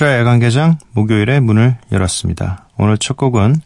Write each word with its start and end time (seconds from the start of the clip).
미스라 0.00 0.18
야간개장 0.18 0.78
목요일에 0.92 1.40
문을 1.40 1.76
열었습니다. 1.92 2.68
오늘 2.78 2.96
첫 2.96 3.18
곡은 3.18 3.56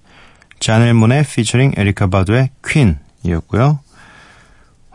자넬문의 0.59 1.23
피처링 1.25 1.75
에리카 1.77 2.09
바도의 2.09 2.51
퀸이었고요. 2.67 3.79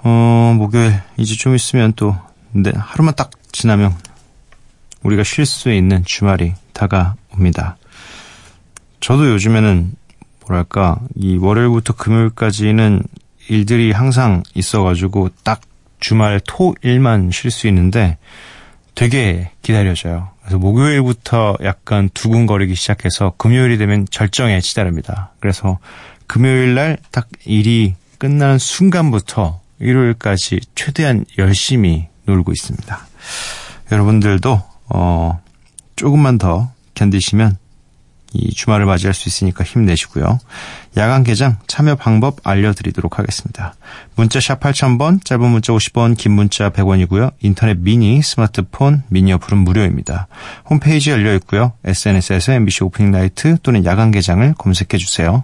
어, 0.03 0.53
목요일 0.57 0.99
이제 1.15 1.35
좀 1.35 1.55
있으면 1.55 1.93
또 1.95 2.13
네, 2.51 2.73
하루만 2.75 3.15
딱 3.15 3.31
지나면 3.53 3.95
우리가 5.03 5.23
쉴 5.23 5.45
수 5.45 5.71
있는 5.71 6.03
주말이 6.03 6.55
다가옵니다. 6.73 7.77
저도 8.99 9.31
요즘에는 9.31 9.93
뭐랄까 10.45 10.99
이 11.15 11.37
월요일부터 11.37 11.93
금요일까지는 11.93 13.01
일들이 13.47 13.93
항상 13.93 14.43
있어가지고 14.55 15.29
딱 15.43 15.61
주말 16.01 16.41
토일만 16.45 17.31
쉴 17.31 17.49
수 17.49 17.67
있는데 17.67 18.17
되게 18.93 19.51
기다려져요. 19.61 20.31
그래서 20.49 20.57
목요일부터 20.57 21.57
약간 21.63 22.09
두근거리기 22.11 22.73
시작해서 22.73 23.33
금요일이 23.37 23.77
되면 23.77 24.07
절정에 24.09 24.59
치달습니다. 24.61 25.33
그래서 25.39 25.77
금요일 26.25 26.73
날 26.73 26.97
딱 27.11 27.27
일이 27.45 27.93
끝나는 28.17 28.57
순간부터 28.57 29.61
일요일까지 29.79 30.59
최대한 30.73 31.23
열심히 31.37 32.07
놀고 32.25 32.51
있습니다. 32.51 32.99
여러분들도 33.91 34.63
어 34.89 35.39
조금만 35.95 36.39
더 36.39 36.71
견디시면 36.95 37.55
이 38.33 38.51
주말을 38.51 38.87
맞이할 38.87 39.13
수 39.13 39.29
있으니까 39.29 39.63
힘내시고요. 39.63 40.39
야간 40.97 41.23
개장 41.23 41.57
참여 41.67 41.95
방법 41.95 42.39
알려드리도록 42.43 43.19
하겠습니다. 43.19 43.75
문자 44.15 44.39
샵 44.39 44.59
8000번, 44.59 45.23
짧은 45.23 45.49
문자 45.49 45.71
50원, 45.71 46.17
긴 46.17 46.33
문자 46.33 46.69
100원이고요. 46.71 47.31
인터넷 47.41 47.77
미니, 47.77 48.21
스마트폰, 48.21 49.03
미니 49.07 49.31
어플은 49.33 49.57
무료입니다. 49.59 50.27
홈페이지 50.69 51.11
열려 51.11 51.33
있고요. 51.35 51.73
SNS에서 51.85 52.53
MBC 52.53 52.83
Opening 52.83 53.11
Night 53.11 53.57
또는 53.61 53.85
야간 53.85 54.11
개장을 54.11 54.53
검색해 54.57 54.97
주세요. 54.97 55.43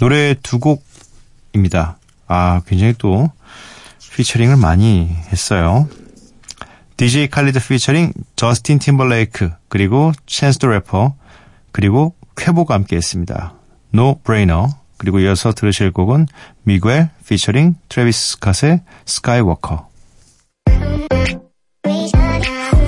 노래 0.00 0.34
두 0.42 0.58
곡입니다. 0.58 1.98
아, 2.28 2.62
굉장히 2.66 2.94
또 2.98 3.30
피처링을 4.14 4.56
많이 4.56 5.08
했어요. 5.32 5.88
DJ 6.96 7.28
칼리드 7.28 7.60
피처링 7.60 8.12
저스틴 8.36 8.78
팀벌레이크 8.80 9.50
그리고 9.68 10.12
챈스 10.26 10.60
더 10.60 10.66
래퍼 10.68 11.14
그리고 11.70 12.14
퀘이보가 12.36 12.74
함께 12.74 12.96
했습니다. 12.96 13.57
No 13.94 14.20
Brainer 14.24 14.66
그리고 14.98 15.20
이어서 15.20 15.52
들으실 15.52 15.92
곡은 15.92 16.26
미구엘 16.64 17.10
피처링 17.26 17.76
트래비스 17.88 18.38
스캇의 18.38 18.82
스카이워커 19.06 19.88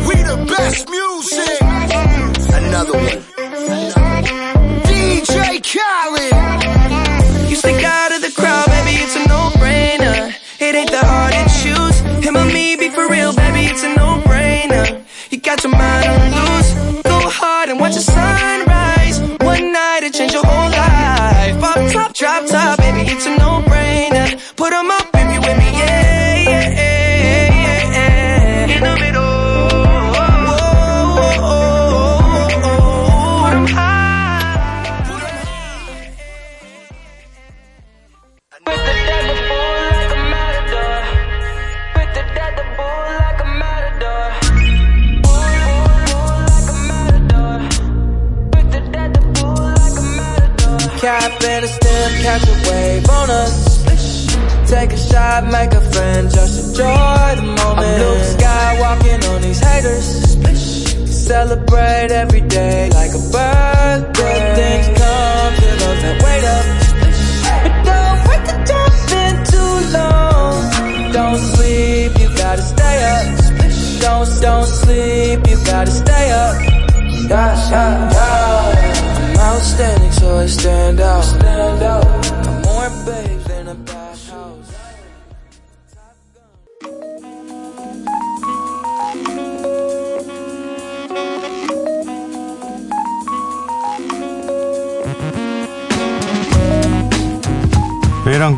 We 0.06 0.16
the 0.16 0.37
best 0.47 0.89
music 0.91 1.60
Another 2.53 2.99
one 2.99 3.22
DJ 4.84 5.62
Khaled 5.62 6.34
You 7.49 7.56
stick 7.56 7.84
out 7.84 8.12
of 8.12 8.22
the 8.22 8.33
crowd 8.34 8.66
baby 8.66 8.99
it's 9.03 9.16
a 9.16 9.27
no-brainer 9.28 10.33
It 10.60 10.75
ain't 10.75 10.91
that 10.91 11.05
hard 11.05 11.33
to 11.33 11.44
choose 11.62 12.00
Him 12.25 12.37
or 12.37 12.44
me 12.47 12.77
be 12.77 12.89
for 12.91 13.09
real 13.09 13.33
baby 13.33 13.66
it's 13.71 13.83
a 13.84 13.94
no-brainer 13.94 15.05
You 15.31 15.39
got 15.41 15.62
your 15.62 15.72
mind 15.72 16.09
on 16.09 16.31
loose 16.34 17.03
Go 17.05 17.21
hard 17.31 17.69
and 17.71 17.78
watch 17.81 17.94
the 17.94 18.00
sun 18.03 18.69
Put 24.70 24.88
them 24.88 25.00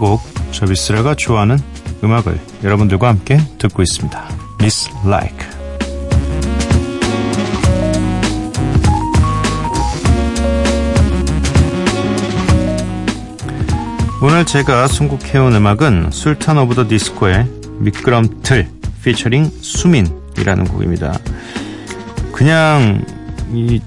곡, 0.03 0.21
저 0.51 0.67
미쓰라가 0.67 1.15
좋아하는 1.15 1.61
음악을 2.03 2.37
여러분들과 2.65 3.07
함께 3.07 3.39
듣고 3.59 3.83
있습니다. 3.83 4.29
미쓰라 4.61 4.91
Like. 5.07 5.47
오늘 14.21 14.45
제가 14.45 14.89
선곡해온 14.89 15.55
음악은 15.55 16.11
술탄 16.11 16.59
오브 16.59 16.75
더 16.75 16.89
디스코의 16.89 17.47
미끄럼틀 17.79 18.69
피처링 19.05 19.53
수민이라는 19.61 20.65
곡입니다. 20.65 21.17
그냥 22.33 23.05
이 23.53 23.81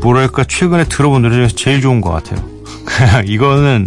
뭐랄까 0.00 0.44
최근에 0.44 0.84
들어본 0.84 1.20
노래 1.20 1.34
중에서 1.34 1.54
제일 1.54 1.82
좋은 1.82 2.00
것 2.00 2.10
같아요. 2.10 2.42
이거는 3.26 3.86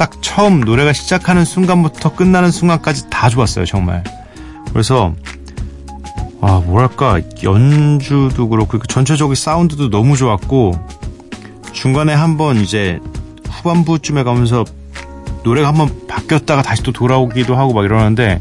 딱 0.00 0.12
처음 0.22 0.62
노래가 0.62 0.94
시작하는 0.94 1.44
순간부터 1.44 2.14
끝나는 2.14 2.50
순간까지 2.50 3.10
다 3.10 3.28
좋았어요 3.28 3.66
정말. 3.66 4.02
그래서 4.72 5.14
아 6.40 6.62
뭐랄까 6.64 7.20
연주도 7.42 8.48
그렇고 8.48 8.78
그 8.78 8.86
전체적인 8.86 9.34
사운드도 9.34 9.90
너무 9.90 10.16
좋았고 10.16 10.72
중간에 11.74 12.14
한번 12.14 12.56
이제 12.56 12.98
후반부쯤에 13.50 14.22
가면서 14.22 14.64
노래가 15.44 15.68
한번 15.68 16.06
바뀌었다가 16.08 16.62
다시 16.62 16.82
또 16.82 16.92
돌아오기도 16.92 17.54
하고 17.54 17.74
막 17.74 17.84
이러는데 17.84 18.40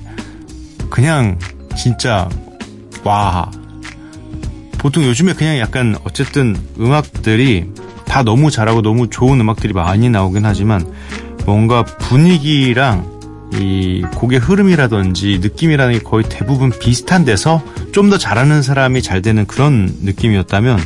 그냥 0.90 1.38
진짜 1.76 2.30
와 3.04 3.52
보통 4.78 5.04
요즘에 5.04 5.34
그냥 5.34 5.60
약간 5.60 5.98
어쨌든 6.06 6.56
음악들이 6.80 7.70
다 8.06 8.24
너무 8.24 8.50
잘하고 8.50 8.82
너무 8.82 9.10
좋은 9.10 9.42
음악들이 9.42 9.74
많이 9.74 10.10
나오긴 10.10 10.46
하지만 10.46 10.90
뭔가 11.46 11.84
분위기랑 11.84 13.20
이 13.54 14.04
곡의 14.16 14.40
흐름이라든지 14.40 15.40
느낌이라는 15.42 15.94
게 15.94 16.00
거의 16.00 16.24
대부분 16.30 16.70
비슷한 16.70 17.26
데서 17.26 17.64
좀 17.92 18.10
더 18.10 18.18
잘하는 18.18 18.62
사람이 18.62 19.02
잘 19.02 19.22
되는 19.22 19.46
그런 19.46 19.92
느낌이었다면 20.04 20.80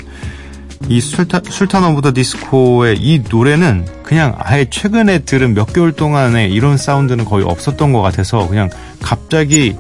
이 0.90 1.00
술타, 1.00 1.42
술탄 1.50 1.84
오브 1.86 2.02
더 2.02 2.14
디스코의 2.14 2.98
이 3.00 3.24
노래는 3.30 3.86
그냥 4.04 4.36
아예 4.38 4.66
최근에 4.70 5.20
들은 5.20 5.54
몇 5.54 5.72
개월 5.72 5.94
동안에 5.94 6.48
이런 6.50 6.78
사운드는 6.78 7.24
거의 7.26 7.46
없었던 7.46 7.94
것 7.94 8.02
같아서 8.02 8.48
그냥 8.48 8.70
갑자기 9.02 9.76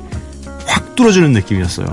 확 0.65 0.95
뚫어지는 0.95 1.31
느낌이었어요. 1.33 1.87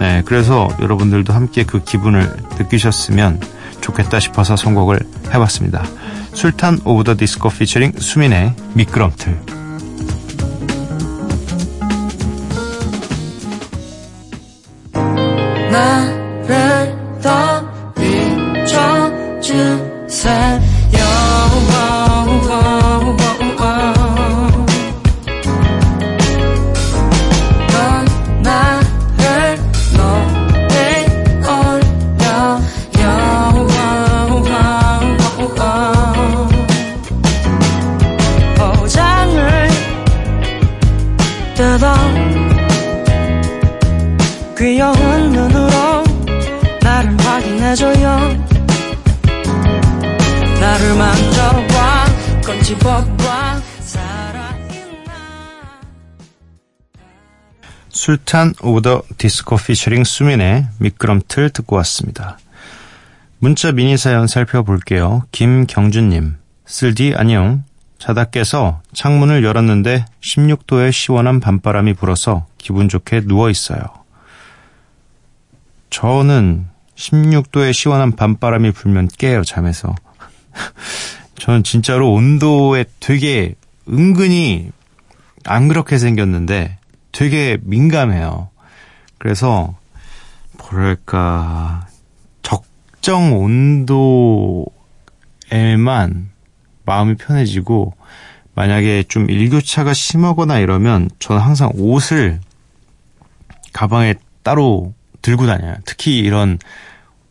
네, 0.00 0.22
그래서 0.24 0.68
여러분들도 0.80 1.32
함께 1.32 1.64
그 1.64 1.82
기분을 1.84 2.28
느끼셨으면 2.58 3.40
좋겠다 3.80 4.18
싶어서 4.20 4.56
선곡을 4.56 4.98
해봤습니다. 5.32 5.84
술탄 6.32 6.80
오브 6.84 7.04
더 7.04 7.16
디스코 7.16 7.48
피처링 7.50 7.92
수민의 7.98 8.54
미끄럼틀. 8.74 9.57
술탄 57.98 58.54
오브 58.62 58.82
더 58.82 59.02
디스코 59.18 59.56
피처링 59.56 60.04
수민의 60.04 60.68
미끄럼틀 60.78 61.50
듣고 61.50 61.74
왔습니다. 61.76 62.38
문자 63.40 63.72
미니 63.72 63.96
사연 63.96 64.28
살펴볼게요. 64.28 65.24
김경준님, 65.32 66.36
쓸디 66.64 67.14
안녕. 67.16 67.64
자다 67.98 68.26
깨서 68.26 68.82
창문을 68.92 69.42
열었는데 69.42 70.04
16도의 70.20 70.92
시원한 70.92 71.40
밤바람이 71.40 71.94
불어서 71.94 72.46
기분 72.56 72.88
좋게 72.88 73.22
누워 73.22 73.50
있어요. 73.50 73.80
저는 75.90 76.68
16도의 76.94 77.72
시원한 77.72 78.14
밤바람이 78.14 78.70
불면 78.70 79.08
깨요, 79.08 79.42
잠에서. 79.42 79.96
저는 81.36 81.64
진짜로 81.64 82.12
온도에 82.12 82.84
되게 83.00 83.56
은근히 83.88 84.70
안 85.44 85.66
그렇게 85.66 85.98
생겼는데 85.98 86.77
되게 87.18 87.58
민감해요. 87.62 88.48
그래서 89.18 89.74
뭐랄까 90.56 91.88
적정 92.42 93.36
온도에만 95.50 96.30
마음이 96.84 97.16
편해지고 97.16 97.94
만약에 98.54 99.02
좀 99.08 99.28
일교차가 99.28 99.94
심하거나 99.94 100.60
이러면 100.60 101.10
저는 101.18 101.42
항상 101.42 101.72
옷을 101.74 102.38
가방에 103.72 104.14
따로 104.44 104.94
들고 105.20 105.46
다녀요. 105.46 105.74
특히 105.84 106.18
이런 106.18 106.60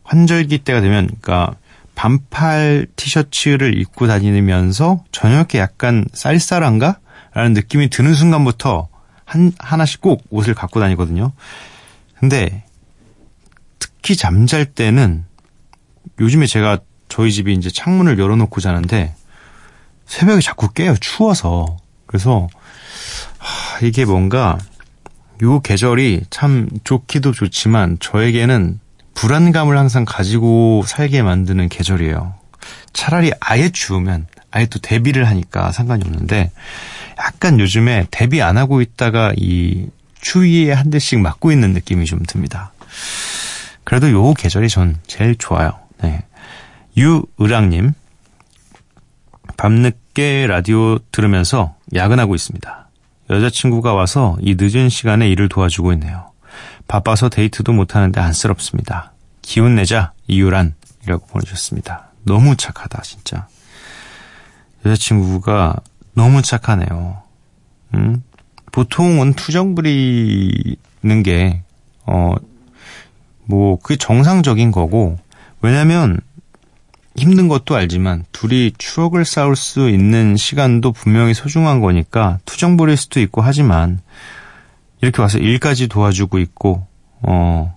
환절기 0.04 0.58
때가 0.58 0.82
되면, 0.82 1.06
그러니까 1.06 1.54
반팔 1.94 2.88
티셔츠를 2.94 3.78
입고 3.78 4.06
다니면서 4.06 5.02
저녁에 5.12 5.54
약간 5.54 6.04
쌀쌀한가? 6.12 6.98
라는 7.32 7.54
느낌이 7.54 7.88
드는 7.88 8.12
순간부터 8.12 8.88
한, 9.28 9.52
하나씩 9.58 10.00
꼭 10.00 10.24
옷을 10.30 10.54
갖고 10.54 10.80
다니거든요. 10.80 11.32
근데 12.18 12.64
특히 13.78 14.16
잠잘 14.16 14.64
때는 14.64 15.24
요즘에 16.18 16.46
제가 16.46 16.78
저희 17.08 17.30
집이 17.30 17.52
이제 17.52 17.70
창문을 17.70 18.18
열어놓고 18.18 18.60
자는데 18.60 19.14
새벽에 20.06 20.40
자꾸 20.40 20.72
깨요. 20.72 20.96
추워서. 20.98 21.76
그래서 22.06 22.48
하, 23.38 23.86
이게 23.86 24.06
뭔가 24.06 24.56
요 25.42 25.60
계절이 25.60 26.22
참 26.30 26.68
좋기도 26.84 27.32
좋지만 27.32 27.98
저에게는 28.00 28.80
불안감을 29.12 29.76
항상 29.76 30.06
가지고 30.06 30.84
살게 30.86 31.22
만드는 31.22 31.68
계절이에요. 31.68 32.34
차라리 32.94 33.32
아예 33.40 33.68
추우면 33.68 34.26
아예 34.50 34.66
또 34.66 34.78
대비를 34.78 35.26
하니까 35.26 35.72
상관이 35.72 36.02
없는데 36.04 36.50
약간 37.18 37.60
요즘에 37.60 38.06
대비 38.10 38.42
안 38.42 38.56
하고 38.56 38.80
있다가 38.80 39.32
이 39.36 39.88
추위에 40.20 40.72
한 40.72 40.90
대씩 40.90 41.20
맞고 41.20 41.52
있는 41.52 41.72
느낌이 41.72 42.06
좀 42.06 42.22
듭니다. 42.26 42.72
그래도 43.84 44.10
요 44.10 44.34
계절이 44.34 44.68
전 44.68 44.96
제일 45.06 45.36
좋아요. 45.36 45.78
네. 46.02 46.24
유의랑님, 46.96 47.92
밤늦게 49.56 50.46
라디오 50.46 50.98
들으면서 51.12 51.74
야근하고 51.94 52.34
있습니다. 52.34 52.88
여자친구가 53.30 53.94
와서 53.94 54.36
이 54.40 54.56
늦은 54.58 54.88
시간에 54.88 55.28
일을 55.28 55.48
도와주고 55.48 55.92
있네요. 55.94 56.32
바빠서 56.86 57.28
데이트도 57.28 57.72
못하는데 57.72 58.20
안쓰럽습니다. 58.20 59.12
기운 59.42 59.74
내자 59.74 60.12
이유란 60.26 60.74
이라고 61.04 61.26
보내주셨습니다. 61.26 62.10
너무 62.24 62.56
착하다 62.56 63.02
진짜. 63.02 63.46
여자친구가 64.84 65.76
너무 66.14 66.42
착하네요. 66.42 67.22
음? 67.94 68.22
보통은 68.72 69.34
투정 69.34 69.74
부리는 69.74 71.22
게, 71.24 71.62
어, 72.06 72.34
뭐, 73.44 73.78
그게 73.78 73.96
정상적인 73.96 74.70
거고, 74.70 75.18
왜냐면, 75.62 76.20
힘든 77.18 77.48
것도 77.48 77.74
알지만 77.74 78.24
둘이 78.32 78.72
추억을 78.78 79.24
쌓을 79.24 79.56
수 79.56 79.90
있는 79.90 80.36
시간도 80.36 80.92
분명히 80.92 81.34
소중한 81.34 81.80
거니까 81.80 82.38
투정 82.44 82.76
부릴 82.76 82.96
수도 82.96 83.20
있고 83.20 83.42
하지만 83.42 84.00
이렇게 85.00 85.20
와서 85.20 85.38
일까지 85.38 85.88
도와주고 85.88 86.38
있고 86.38 86.86
어 87.22 87.76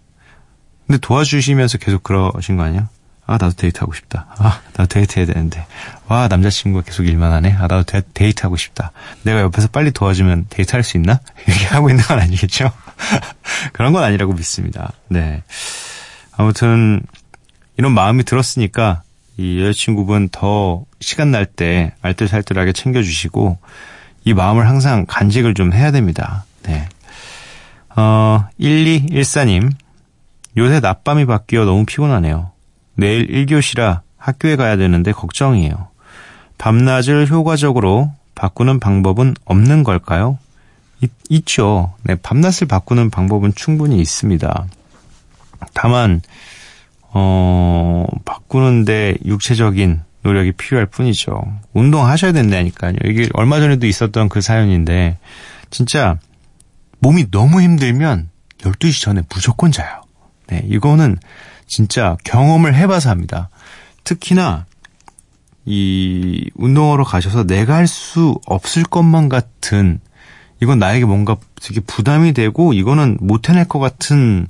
근데 0.85 0.99
도와주시면서 0.99 1.79
계속 1.79 2.03
그러신 2.03 2.57
거 2.57 2.63
아니야? 2.63 2.89
아 3.31 3.37
나도 3.39 3.51
데이트하고 3.55 3.93
싶다. 3.93 4.27
아 4.37 4.61
나도 4.77 4.87
데이트해야 4.87 5.25
되는데 5.25 5.65
와 6.07 6.27
남자친구가 6.27 6.83
계속 6.85 7.07
일만 7.07 7.31
하네. 7.31 7.53
아 7.53 7.61
나도 7.61 7.83
데, 7.83 8.01
데이트하고 8.13 8.57
싶다. 8.57 8.91
내가 9.23 9.41
옆에서 9.41 9.67
빨리 9.69 9.91
도와주면 9.91 10.47
데이트할 10.49 10.83
수 10.83 10.97
있나? 10.97 11.19
이렇게 11.47 11.65
하고 11.67 11.89
있는 11.89 12.03
건 12.03 12.19
아니겠죠? 12.19 12.71
그런 13.73 13.93
건 13.93 14.03
아니라고 14.03 14.33
믿습니다. 14.33 14.91
네 15.09 15.43
아무튼 16.37 17.01
이런 17.77 17.93
마음이 17.93 18.23
들었으니까 18.23 19.03
이 19.37 19.61
여자친구분 19.61 20.29
더 20.31 20.83
시간 20.99 21.31
날 21.31 21.45
때 21.45 21.93
알뜰살뜰하게 22.01 22.73
챙겨주시고 22.73 23.57
이 24.25 24.33
마음을 24.33 24.67
항상 24.67 25.05
간직을 25.07 25.53
좀 25.55 25.73
해야 25.73 25.91
됩니다. 25.91 26.45
네. 26.63 26.87
어, 27.95 28.45
1214님. 28.59 29.71
요새 30.57 30.79
낮밤이 30.79 31.25
바뀌어 31.25 31.65
너무 31.65 31.85
피곤하네요. 31.85 32.51
내일 32.95 33.27
1교시라 33.27 34.01
학교에 34.17 34.55
가야 34.55 34.77
되는데 34.77 35.11
걱정이에요. 35.11 35.87
밤낮을 36.57 37.27
효과적으로 37.27 38.11
바꾸는 38.35 38.79
방법은 38.79 39.33
없는 39.45 39.83
걸까요? 39.83 40.37
있, 41.01 41.09
있죠. 41.29 41.93
네, 42.03 42.15
밤낮을 42.15 42.67
바꾸는 42.67 43.09
방법은 43.09 43.53
충분히 43.55 43.99
있습니다. 43.99 44.65
다만, 45.73 46.21
어, 47.13 48.05
바꾸는데 48.25 49.15
육체적인 49.25 50.01
노력이 50.21 50.51
필요할 50.51 50.85
뿐이죠. 50.85 51.41
운동하셔야 51.73 52.31
된다니까요. 52.31 52.93
이게 53.05 53.27
얼마 53.33 53.59
전에도 53.59 53.87
있었던 53.87 54.29
그 54.29 54.41
사연인데, 54.41 55.17
진짜 55.71 56.19
몸이 56.99 57.31
너무 57.31 57.61
힘들면 57.61 58.29
12시 58.59 59.01
전에 59.01 59.23
무조건 59.33 59.71
자요. 59.71 60.01
네, 60.47 60.61
이거는 60.65 61.17
진짜 61.71 62.17
경험을 62.25 62.75
해봐서 62.75 63.09
합니다. 63.09 63.49
특히나 64.03 64.65
이 65.65 66.49
운동하러 66.55 67.05
가셔서 67.05 67.45
내가 67.45 67.75
할 67.75 67.87
수 67.87 68.35
없을 68.45 68.83
것만 68.83 69.29
같은 69.29 70.01
이건 70.61 70.79
나에게 70.79 71.05
뭔가 71.05 71.37
되게 71.61 71.79
부담이 71.79 72.33
되고 72.33 72.73
이거는 72.73 73.19
못 73.21 73.47
해낼 73.47 73.63
것 73.65 73.79
같은 73.79 74.47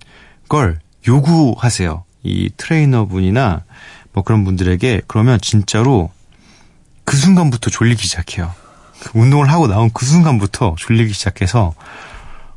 걸 0.50 0.80
요구하세요. 1.08 2.04
이 2.24 2.50
트레이너분이나 2.58 3.66
뭐 4.14 4.24
그런 4.24 4.44
분들에게 4.44 5.02
그러면 5.06 5.40
진짜로 5.42 6.10
그 7.06 7.16
순간부터 7.18 7.70
졸리기 7.70 8.02
시작해요. 8.08 8.52
운동을 9.14 9.52
하고 9.52 9.68
나온 9.68 9.92
그 9.94 10.08
순간부터 10.08 10.76
졸리기 10.80 11.14
시작해서 11.14 11.76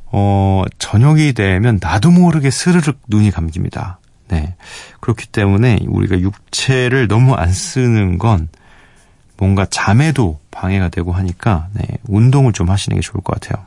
어 0.07 0.63
저녁이 0.79 1.35
되면 1.35 1.79
나도 1.83 2.11
모르게 2.11 2.51
스르륵 2.51 2.99
눈이 3.09 3.31
감깁니다. 3.31 3.99
네. 4.29 4.55
그렇기 5.01 5.27
때문에 5.29 5.81
우리가 5.87 6.19
육체를 6.21 7.09
너무 7.09 7.35
안 7.35 7.53
쓰는 7.53 8.19
건 8.19 8.49
뭔가 9.37 9.67
잠에도 9.67 10.39
방해가 10.51 10.89
되고 10.89 11.13
하니까 11.13 11.69
네, 11.73 11.85
운동을 12.05 12.53
좀 12.53 12.71
하시는 12.71 12.95
게 12.97 13.01
좋을 13.03 13.23
것 13.23 13.41
같아요. 13.41 13.65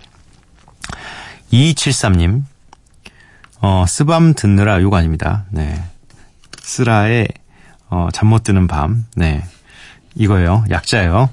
2273님 1.51 2.43
어, 3.61 3.85
스밤 3.87 4.33
듣느라 4.33 4.81
요거 4.81 4.95
아닙니다. 4.97 5.45
네. 5.49 5.81
쓰라의 6.59 7.27
어, 7.89 8.09
잠 8.13 8.27
못 8.27 8.43
드는 8.43 8.67
밤. 8.67 9.05
네. 9.15 9.43
이거예요. 10.15 10.65
약자예요. 10.69 11.29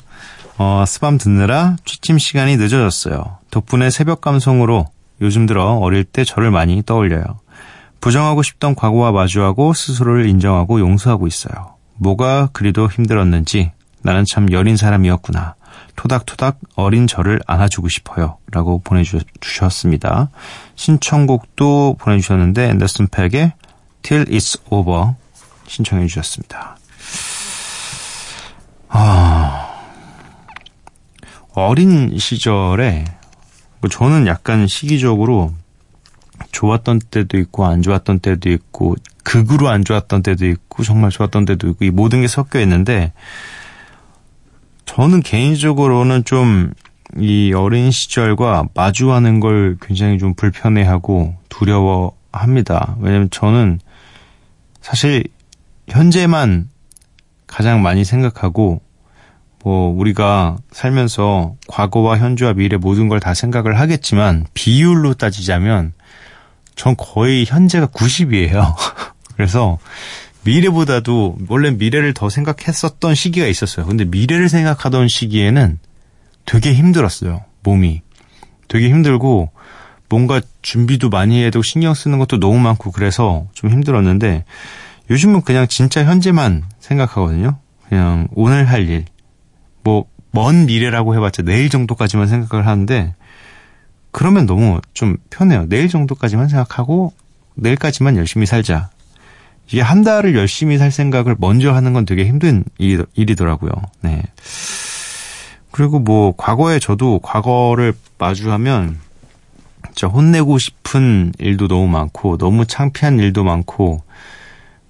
어, 0.59 0.85
스밤 0.87 1.19
듣느라 1.19 1.77
취침 1.85 2.19
시간이 2.19 2.57
늦어졌어요. 2.57 3.39
덕분에 3.51 3.91
새벽 3.91 4.21
감성으로 4.21 4.87
요즘 5.21 5.47
들어 5.47 5.75
어릴 5.79 6.05
때 6.05 6.25
저를 6.25 6.51
많이 6.51 6.83
떠올려요. 6.85 7.25
부정하고 8.05 8.43
싶던 8.43 8.75
과거와 8.75 9.13
마주하고 9.13 9.73
스스로를 9.73 10.29
인정하고 10.29 10.79
용서하고 10.79 11.27
있어요. 11.27 11.77
뭐가 11.95 12.51
그리도 12.53 12.91
힘들었는지 12.91 13.73
나는 14.03 14.27
참 14.27 14.53
여린 14.53 14.77
사람이었구나. 14.77 15.55
토닥토닥 15.97 16.59
어린 16.75 17.07
저를 17.07 17.41
안아주고 17.47 17.89
싶어요. 17.89 18.37
라고 18.53 18.83
보내주셨습니다. 18.85 20.29
신청곡도 20.75 21.97
보내주셨는데 21.99 22.69
앤더슨 22.73 23.07
팩의 23.07 23.55
Till 24.03 24.27
It's 24.27 24.61
Over 24.69 25.13
신청해 25.67 26.07
주셨습니다. 26.07 26.77
아, 28.91 29.67
어린 31.55 32.19
시절에 32.19 33.07
뭐 33.81 33.89
저는 33.89 34.27
약간 34.27 34.67
시기적으로 34.67 35.55
좋았던 36.53 37.01
때도 37.11 37.39
있고 37.39 37.65
안 37.67 37.83
좋았던 37.83 38.21
때도 38.21 38.51
있고 38.51 38.97
극으로 39.23 39.69
안 39.69 39.85
좋았던 39.85 40.23
때도 40.23 40.47
있고 40.47 40.83
정말 40.83 41.11
좋았던 41.11 41.45
때도 41.45 41.69
있고 41.71 41.85
이 41.85 41.91
모든 41.91 42.21
게 42.21 42.29
섞여 42.29 42.61
있는데 42.61 43.13
저는 44.87 45.23
개인적으로는 45.23 46.25
좀 46.25 46.73
이 47.17 47.53
어린 47.53 47.91
시절과 47.91 48.69
마주하는 48.75 49.39
걸 49.41 49.77
굉장히 49.81 50.19
좀 50.19 50.35
불편해하고 50.35 51.37
두려워합니다. 51.49 52.97
왜냐면 53.01 53.29
저는 53.31 53.79
사실 54.81 55.25
현재만 55.89 56.69
가장 57.47 57.83
많이 57.83 58.05
생각하고 58.05 58.81
뭐 59.63 59.91
우리가 59.97 60.57
살면서 60.73 61.55
과거와 61.69 62.19
현재와 62.19 62.55
미래 62.55 62.77
모든 62.77 63.09
걸 63.09 63.21
다 63.21 63.33
생각을 63.33 63.79
하겠지만 63.79 64.47
비율로 64.55 65.15
따지자면 65.15 65.93
전 66.77 66.97
거의 66.97 67.45
현재가 67.45 67.89
90이에요. 67.89 68.75
그래서 69.37 69.79
미래보다도 70.45 71.39
원래 71.49 71.71
미래를 71.71 72.15
더 72.15 72.29
생각했었던 72.29 73.15
시기가 73.15 73.47
있었어요. 73.47 73.87
근데 73.87 74.05
미래를 74.05 74.49
생각하던 74.49 75.09
시기에는 75.09 75.79
되게 76.45 76.75
힘들었어요. 76.75 77.45
몸이. 77.63 78.03
되게 78.69 78.89
힘들고 78.89 79.51
뭔가 80.09 80.41
준비도 80.63 81.09
많이 81.09 81.43
되고 81.51 81.63
신경 81.63 81.95
쓰는 81.95 82.19
것도 82.19 82.39
너무 82.39 82.59
많고 82.61 82.91
그래서 82.93 83.47
좀 83.55 83.71
힘들었는데 83.71 84.45
요즘은 85.11 85.43
그냥 85.43 85.67
진짜 85.69 86.05
현재만 86.05 86.65
생각하거든요. 86.79 87.59
그냥 87.89 88.29
오늘 88.35 88.69
할 88.69 88.89
일. 88.89 89.07
뭐 89.83 90.15
먼 90.35 90.67
미래라고 90.67 91.15
해봤자 91.15 91.43
내일 91.43 91.71
정도까지만 91.71 92.27
생각을 92.27 92.67
하는데 92.67 93.15
그러면 94.15 94.47
너무 94.47 94.81
좀 94.95 95.17
편해요. 95.29 95.67
내일 95.69 95.89
정도까지만 95.89 96.47
생각하고 96.47 97.13
내일까지만 97.57 98.17
열심히 98.17 98.47
살자. 98.47 98.91
이게 99.67 99.81
한 99.81 100.05
달을 100.05 100.37
열심히 100.37 100.79
살 100.79 100.93
생각을 100.93 101.35
먼저 101.37 101.73
하는 101.73 101.93
건 101.93 102.07
되게 102.07 102.25
힘든 102.25 102.63
일, 102.79 103.05
일이더라고요. 103.15 103.73
네. 104.03 104.23
그리고 105.73 105.99
뭐 105.99 106.33
과거에 106.37 106.79
저도 106.79 107.19
과거를 107.19 107.93
마주하면 108.17 109.01
진짜 109.87 110.07
혼내고 110.07 110.59
싶은 110.59 111.33
일도 111.41 111.67
너무 111.67 111.89
많고 111.89 112.39
너무 112.39 112.67
창피한 112.67 113.19
일도 113.19 113.43
많고 113.43 114.05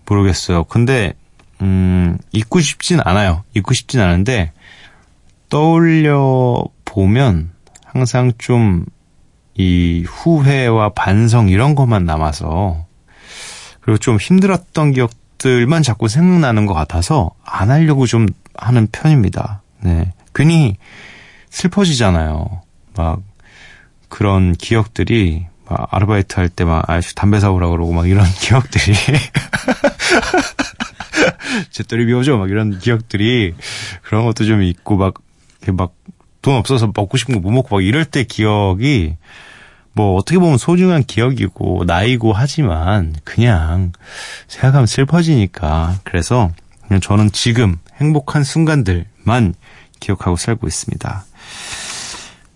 모르겠어요. 0.05 0.65
근데 0.65 1.15
음 1.63 2.19
잊고 2.31 2.61
싶진 2.61 3.01
않아요. 3.03 3.43
잊고 3.55 3.73
싶진 3.73 4.01
않은데 4.01 4.53
떠올려 5.49 6.63
보면 6.85 7.53
항상 7.87 8.33
좀 8.37 8.85
이 9.57 10.05
후회와 10.07 10.91
반성 10.91 11.49
이런 11.49 11.75
것만 11.75 12.05
남아서 12.05 12.87
그리고 13.81 13.99
좀 13.99 14.17
힘들었던 14.17 14.93
기억들만 14.93 15.83
자꾸 15.83 16.09
생각나는 16.09 16.67
것 16.67 16.75
같아서 16.75 17.31
안 17.45 17.71
하려고 17.71 18.07
좀 18.07 18.27
하는 18.57 18.89
편입니다. 18.91 19.63
네. 19.83 20.13
괜히 20.35 20.77
슬퍼지잖아요. 21.51 22.63
막 22.97 23.21
그런 24.09 24.53
기억들이 24.55 25.47
막 25.69 25.89
아르바이트 25.91 26.37
할 26.39 26.49
때 26.49 26.65
막 26.65 26.89
아저씨 26.89 27.15
담배 27.15 27.41
사오라 27.41 27.69
그러고 27.69 27.93
막 27.93 28.09
이런 28.09 28.25
기억들이 28.41 28.95
제떨이 31.71 32.07
비워줘 32.07 32.37
막 32.37 32.51
이런 32.51 32.79
기억들이 32.79 33.55
그런 34.03 34.25
것도 34.25 34.45
좀 34.45 34.63
있고 34.63 34.97
막막 34.97 35.95
돈 36.45 36.57
없어서 36.57 36.93
먹고 36.95 37.17
싶은 37.17 37.35
거 37.35 37.41
못 37.41 37.51
먹고 37.51 37.77
막 37.77 37.85
이럴 37.85 38.05
때 38.05 38.25
기억이 38.25 39.17
뭐 39.93 40.17
어떻게 40.17 40.39
보면 40.39 40.59
소중한 40.59 41.05
기억이고 41.05 41.85
나이고 41.87 42.33
하지만 42.33 43.15
그냥 43.25 43.93
생각하면 44.49 44.87
슬퍼지니까 44.87 46.01
그래서 46.05 46.51
그냥 46.87 47.01
저는 47.01 47.33
지금 47.33 47.77
행복한 47.97 48.45
순간들만 48.45 49.55
기억하고 50.01 50.37
살고 50.37 50.67
있습니다. 50.67 51.25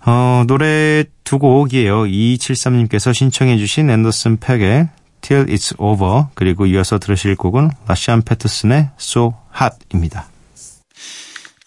어, 0.06 0.44
노래 0.46 1.04
두 1.24 1.38
곡이에요. 1.38 2.04
2273님께서 2.04 3.14
신청해 3.14 3.56
주신 3.58 3.88
앤더슨 3.90 4.38
팩의 4.38 4.88
Till 5.20 5.46
It's 5.46 5.78
Over 5.78 6.26
그리고 6.34 6.66
이어서 6.66 6.98
들으실 6.98 7.36
곡은 7.36 7.70
라시안 7.86 8.22
패터슨의 8.22 8.90
So 8.98 9.34
Hot입니다. 9.60 10.26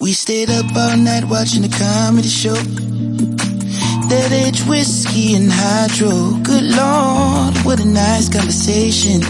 We 0.01 0.13
stayed 0.13 0.49
up 0.49 0.65
all 0.75 0.97
night 0.97 1.25
watching 1.25 1.63
a 1.63 1.69
comedy 1.69 2.27
show. 2.27 2.55
That 4.09 4.31
age 4.31 4.65
whiskey 4.65 5.35
and 5.35 5.51
hydro. 5.51 6.41
Good 6.41 6.63
lord, 6.73 7.53
what 7.63 7.79
a 7.79 7.85
nice 7.85 8.27
conversation. 8.27 9.21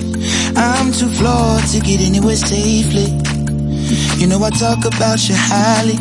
I'm 0.55 0.93
too 0.93 1.09
flawed 1.09 1.67
to 1.75 1.79
get 1.81 1.99
anywhere 1.99 2.37
safely. 2.37 3.11
You 4.15 4.27
know 4.27 4.41
I 4.41 4.49
talk 4.51 4.85
about 4.85 5.19
you 5.27 5.35
highly. 5.37 5.99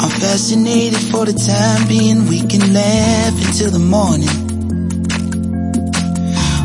I'm 0.00 0.12
fascinated 0.16 1.00
for 1.12 1.26
the 1.26 1.36
time 1.36 1.86
being. 1.86 2.26
We 2.26 2.40
can 2.40 2.72
laugh 2.72 3.36
until 3.46 3.70
the 3.70 3.84
morning. 3.84 4.32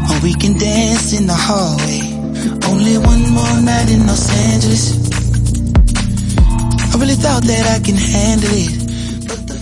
Or 0.07 0.15
we 0.23 0.35
can 0.35 0.57
dance 0.57 1.11
in 1.11 1.27
the 1.27 1.35
hallway. 1.35 1.99
Only 2.71 2.97
one 2.97 3.29
more 3.35 3.59
night 3.59 3.91
in 3.91 4.07
Los 4.07 4.31
Angeles. 4.31 5.11
Really 7.01 7.15
thought 7.15 7.41
that 7.45 7.65
I 7.65 7.79
can 7.83 7.95
handle 7.95 8.51
it. 8.53 9.27
But 9.27 9.47
the 9.47 9.60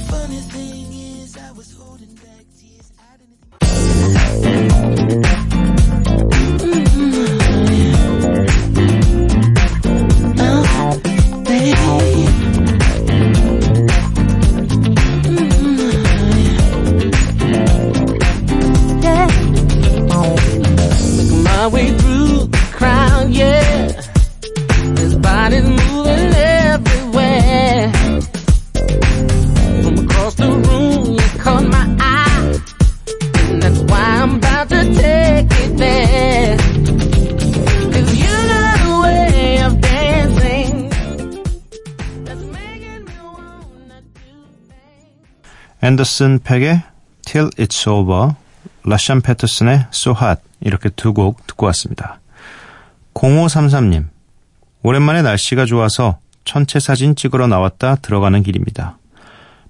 앤더슨 45.89 46.41
팩의 46.43 46.83
Till 47.25 47.49
It's 47.57 47.87
Over, 47.89 48.33
라샨 48.85 49.21
패터슨의 49.21 49.87
So 49.91 50.13
Hot 50.21 50.39
이렇게 50.61 50.89
두 50.89 51.13
곡 51.13 51.47
듣고 51.47 51.65
왔습니다. 51.67 52.19
0533님, 53.15 54.07
오랜만에 54.83 55.23
날씨가 55.23 55.65
좋아서 55.65 56.19
천체 56.45 56.79
사진 56.79 57.15
찍으러 57.15 57.47
나왔다 57.47 57.95
들어가는 57.95 58.43
길입니다. 58.43 58.99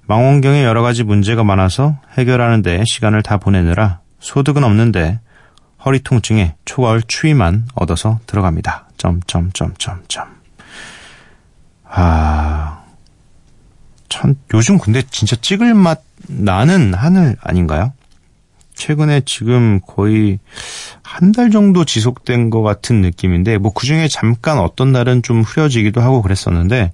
망원경에 0.07 0.65
여러 0.65 0.81
가지 0.81 1.03
문제가 1.03 1.45
많아서 1.45 1.95
해결하는 2.17 2.63
데 2.63 2.83
시간을 2.85 3.23
다 3.23 3.37
보내느라 3.37 3.99
소득은 4.19 4.65
없는데 4.65 5.19
허리 5.85 5.99
통증에 5.99 6.55
초가을 6.65 7.01
추위만 7.07 7.69
얻어서 7.75 8.19
들어갑니다. 8.25 8.89
점점점점점. 8.97 10.27
아, 11.85 12.83
천, 14.09 14.35
요즘 14.53 14.77
근데 14.79 15.01
진짜 15.09 15.37
찍을 15.37 15.73
맛 15.75 16.08
나는 16.27 16.93
하늘 16.93 17.35
아닌가요? 17.41 17.93
최근에 18.75 19.21
지금 19.25 19.79
거의 19.85 20.39
한 21.03 21.31
달 21.33 21.51
정도 21.51 21.83
지속된 21.85 22.49
것 22.49 22.61
같은 22.61 23.01
느낌인데, 23.01 23.57
뭐 23.57 23.71
그 23.73 23.85
중에 23.85 24.07
잠깐 24.07 24.57
어떤 24.59 24.91
날은 24.91 25.21
좀 25.21 25.41
흐려지기도 25.41 26.01
하고 26.01 26.21
그랬었는데, 26.21 26.91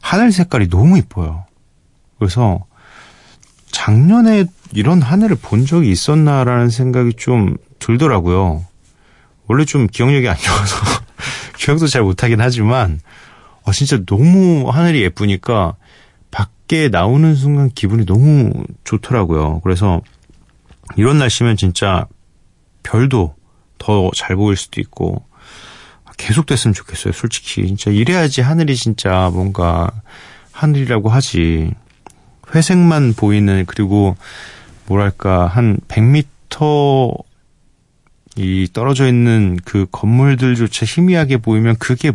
하늘 0.00 0.30
색깔이 0.30 0.68
너무 0.68 0.98
이뻐요. 0.98 1.44
그래서 2.18 2.64
작년에 3.72 4.44
이런 4.72 5.02
하늘을 5.02 5.36
본 5.36 5.66
적이 5.66 5.90
있었나라는 5.90 6.70
생각이 6.70 7.14
좀 7.14 7.56
들더라고요. 7.78 8.64
원래 9.48 9.64
좀 9.64 9.86
기억력이 9.86 10.28
안 10.28 10.36
좋아서 10.36 10.76
기억도 11.58 11.86
잘 11.88 12.02
못하긴 12.02 12.40
하지만, 12.40 13.00
어, 13.62 13.72
진짜 13.72 13.98
너무 14.06 14.68
하늘이 14.70 15.02
예쁘니까 15.02 15.74
밖에 16.36 16.88
나오는 16.88 17.34
순간 17.34 17.70
기분이 17.70 18.04
너무 18.04 18.52
좋더라고요. 18.84 19.60
그래서 19.60 20.02
이런 20.96 21.18
날씨면 21.18 21.56
진짜 21.56 22.06
별도 22.82 23.34
더 23.78 24.10
잘 24.14 24.36
보일 24.36 24.56
수도 24.56 24.80
있고 24.80 25.24
계속 26.18 26.46
됐으면 26.46 26.74
좋겠어요. 26.74 27.12
솔직히 27.12 27.66
진짜 27.66 27.90
이래야지 27.90 28.42
하늘이 28.42 28.76
진짜 28.76 29.30
뭔가 29.32 29.90
하늘이라고 30.52 31.08
하지. 31.08 31.72
회색만 32.54 33.14
보이는 33.14 33.64
그리고 33.66 34.16
뭐랄까 34.86 35.46
한 35.46 35.78
100m 35.88 37.24
이 38.36 38.68
떨어져 38.72 39.08
있는 39.08 39.58
그 39.64 39.86
건물들조차 39.90 40.84
희미하게 40.86 41.38
보이면 41.38 41.76
그게 41.78 42.12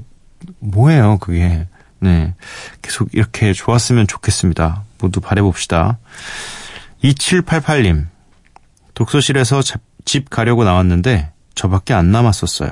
뭐예요, 0.60 1.18
그게. 1.20 1.68
네. 2.02 2.34
계속 2.82 3.10
이렇게 3.14 3.54
좋았으면 3.54 4.08
좋겠습니다. 4.08 4.84
모두 5.00 5.22
바래봅시다. 5.22 6.00
2788님. 7.04 8.08
독서실에서 8.94 9.62
집 10.04 10.30
가려고 10.30 10.64
나왔는데 10.64 11.32
저밖에 11.56 11.94
안 11.94 12.12
남았었어요. 12.12 12.70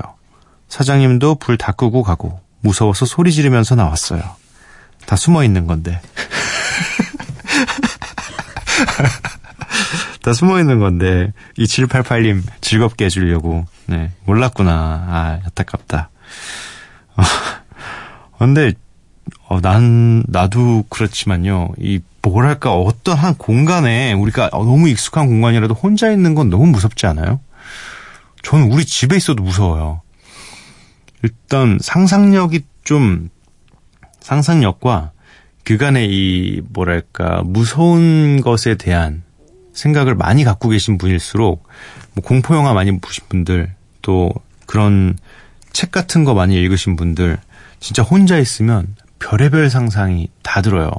사장님도 0.68 1.36
불 1.36 1.56
다 1.56 1.72
끄고 1.72 2.02
가고 2.02 2.40
무서워서 2.60 3.06
소리 3.06 3.32
지르면서 3.32 3.74
나왔어요. 3.74 4.22
다 5.06 5.16
숨어 5.16 5.44
있는 5.44 5.66
건데. 5.66 6.00
다 10.22 10.32
숨어 10.34 10.58
있는 10.60 10.78
건데 10.78 11.32
2788님 11.58 12.42
즐겁게 12.60 13.06
해주려고 13.06 13.66
네 13.86 14.12
몰랐구나 14.24 14.72
아 14.72 15.40
안타깝다 15.44 16.10
어, 17.16 17.22
근데 18.38 18.72
어, 19.48 19.60
난 19.60 20.22
나도 20.28 20.84
그렇지만요 20.88 21.70
이 21.78 22.00
뭐랄까 22.22 22.74
어떤 22.74 23.16
한 23.16 23.34
공간에 23.34 24.12
우리가 24.12 24.50
너무 24.50 24.88
익숙한 24.88 25.26
공간이라도 25.26 25.74
혼자 25.74 26.10
있는 26.10 26.34
건 26.34 26.50
너무 26.50 26.66
무섭지 26.66 27.06
않아요? 27.06 27.40
저는 28.42 28.72
우리 28.72 28.84
집에 28.84 29.16
있어도 29.16 29.42
무서워요. 29.42 30.02
일단 31.22 31.78
상상력이 31.80 32.62
좀 32.84 33.30
상상력과 34.20 35.12
그간의 35.64 36.08
이 36.10 36.62
뭐랄까 36.70 37.42
무서운 37.44 38.40
것에 38.40 38.76
대한 38.76 39.22
생각을 39.72 40.14
많이 40.14 40.44
갖고 40.44 40.68
계신 40.68 40.98
분일수록 40.98 41.66
뭐 42.14 42.24
공포 42.24 42.54
영화 42.54 42.72
많이 42.72 42.98
보신 42.98 43.24
분들 43.28 43.72
또 44.02 44.32
그런 44.66 45.16
책 45.72 45.90
같은 45.90 46.24
거 46.24 46.34
많이 46.34 46.56
읽으신 46.56 46.96
분들 46.96 47.38
진짜 47.78 48.02
혼자 48.02 48.38
있으면 48.38 48.94
별의별 49.20 49.70
상상이 49.70 50.28
다 50.42 50.60
들어요. 50.62 50.90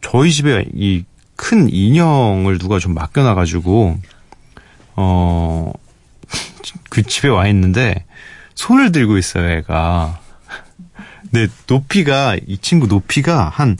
저희 0.00 0.30
집에 0.30 0.66
이 0.74 1.04
큰 1.36 1.68
인형을 1.68 2.58
누가 2.58 2.78
좀 2.78 2.94
맡겨놔가지고 2.94 3.98
어 4.96 5.72
그 6.90 7.02
집에 7.02 7.28
와 7.28 7.48
있는데 7.48 8.04
손을 8.54 8.92
들고 8.92 9.18
있어요, 9.18 9.50
애가. 9.50 10.20
근데 11.22 11.52
높이가 11.66 12.36
이 12.46 12.58
친구 12.58 12.86
높이가 12.86 13.48
한 13.48 13.76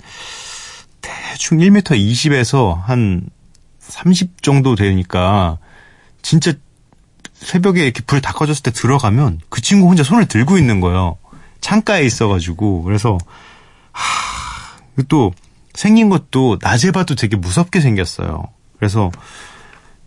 대충 1.00 1.58
1m 1.58 1.82
20에서 1.84 2.80
한 2.82 3.28
30 3.78 4.42
정도 4.42 4.74
되니까 4.74 5.58
진짜 6.22 6.52
새벽에 7.34 7.84
이렇게 7.84 8.00
불 8.02 8.20
다 8.20 8.32
꺼졌을 8.32 8.62
때 8.64 8.72
들어가면 8.72 9.40
그 9.48 9.60
친구 9.60 9.88
혼자 9.88 10.02
손을 10.02 10.26
들고 10.26 10.58
있는 10.58 10.80
거예요. 10.80 11.18
창가에 11.64 12.04
있어가지고 12.04 12.82
그래서 12.82 13.16
하, 13.90 14.76
또 15.08 15.32
생긴 15.72 16.10
것도 16.10 16.58
낮에 16.60 16.90
봐도 16.90 17.14
되게 17.14 17.38
무섭게 17.38 17.80
생겼어요. 17.80 18.42
그래서 18.76 19.10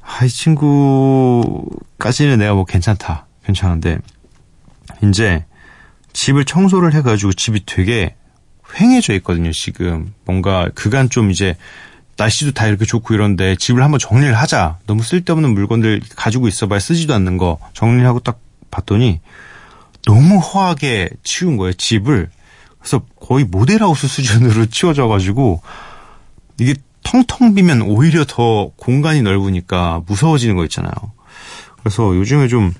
아, 0.03 0.23
이 0.23 0.29
친구까지는 0.29 1.57
내가 2.37 2.53
뭐 2.53 2.63
괜찮다. 2.63 3.25
괜찮은데 3.43 3.97
이제 5.03 5.45
집을 6.13 6.45
청소를 6.45 6.93
해가지고 6.93 7.33
집이 7.33 7.65
되게 7.65 8.15
휑해져 8.63 9.15
있거든요, 9.15 9.51
지금. 9.51 10.13
뭔가 10.25 10.69
그간 10.75 11.09
좀 11.09 11.31
이제 11.31 11.55
날씨도 12.17 12.51
다 12.51 12.67
이렇게 12.67 12.85
좋고 12.85 13.15
이런데 13.15 13.55
집을 13.55 13.81
한번 13.81 13.99
정리를 13.99 14.31
하자. 14.35 14.77
너무 14.85 15.01
쓸데없는 15.01 15.55
물건들 15.55 16.01
가지고 16.15 16.47
있어봐야 16.47 16.79
쓰지도 16.79 17.15
않는 17.15 17.37
거 17.37 17.57
정리를 17.73 18.07
하고 18.07 18.19
딱 18.19 18.39
봤더니 18.69 19.21
너무 20.07 20.39
허하게 20.39 21.09
치운 21.23 21.57
거예요, 21.57 21.73
집을. 21.73 22.29
그래서 22.79 23.01
거의 23.19 23.43
모델하우스 23.43 24.07
수준으로 24.07 24.67
치워져가지고 24.71 25.61
이게 26.59 26.75
텅텅 27.03 27.53
비면 27.55 27.81
오히려 27.81 28.23
더 28.25 28.71
공간이 28.77 29.21
넓으니까 29.21 30.01
무서워지는 30.07 30.55
거 30.55 30.63
있잖아요. 30.63 30.93
그래서 31.79 32.15
요즘에 32.15 32.47
좀 32.47 32.73